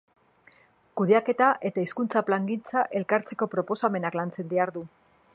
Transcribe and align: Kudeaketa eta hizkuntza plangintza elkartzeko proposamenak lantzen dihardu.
Kudeaketa 0.99 1.49
eta 1.69 1.83
hizkuntza 1.83 2.23
plangintza 2.29 2.85
elkartzeko 3.01 3.49
proposamenak 3.55 4.17
lantzen 4.21 4.49
dihardu. 4.55 4.83